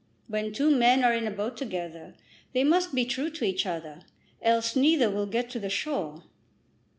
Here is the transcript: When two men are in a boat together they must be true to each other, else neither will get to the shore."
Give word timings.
When 0.25 0.51
two 0.51 0.71
men 0.75 1.03
are 1.03 1.13
in 1.13 1.27
a 1.27 1.29
boat 1.29 1.55
together 1.57 2.15
they 2.53 2.63
must 2.63 2.95
be 2.95 3.05
true 3.05 3.29
to 3.29 3.45
each 3.45 3.67
other, 3.67 4.01
else 4.41 4.75
neither 4.75 5.11
will 5.11 5.27
get 5.27 5.51
to 5.51 5.59
the 5.59 5.69
shore." 5.69 6.23